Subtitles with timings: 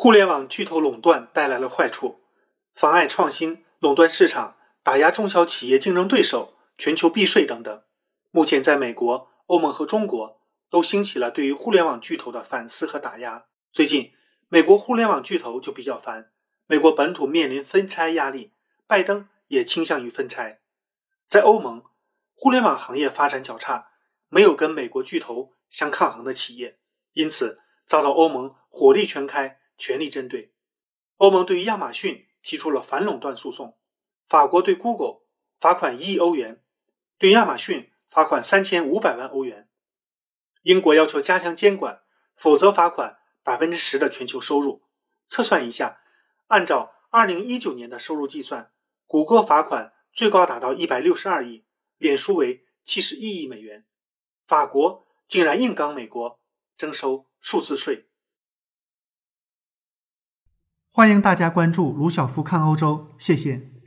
[0.00, 2.20] 互联网巨头垄断带来了坏处，
[2.72, 7.82] 妨碍创新、垄断市场、打压中小企业竞争对手、全球避税等等。
[8.30, 10.40] 目前，在美国、欧盟和中国
[10.70, 13.46] 都兴起了对于互联网巨头的反思和打压。
[13.72, 14.12] 最近，
[14.46, 16.30] 美国互联网巨头就比较烦，
[16.68, 18.52] 美国本土面临分拆压力，
[18.86, 20.60] 拜登也倾向于分拆。
[21.26, 21.82] 在欧盟，
[22.36, 23.88] 互联网行业发展较差，
[24.28, 26.78] 没有跟美国巨头相抗衡的企业，
[27.14, 30.52] 因此遭到欧盟火力全开，全力针对。
[31.16, 33.78] 欧盟对于亚马逊提出了反垄断诉讼，
[34.26, 35.22] 法国对 Google
[35.58, 36.62] 罚款一亿欧元，
[37.16, 39.70] 对亚马逊罚款三千五百万欧元。
[40.62, 42.02] 英国要求加强监管，
[42.34, 44.82] 否则罚款百分之十的全球收入。
[45.26, 46.02] 测算一下，
[46.48, 48.72] 按照二零一九年的收入计算，
[49.06, 49.94] 谷歌罚款。
[50.10, 51.64] 最高达到一百六十二亿，
[51.96, 53.86] 脸书为七十一亿美元。
[54.44, 56.40] 法国竟然硬刚美国，
[56.76, 58.07] 征收数字税。
[60.98, 63.77] 欢迎大家关注卢晓夫看欧洲，谢谢。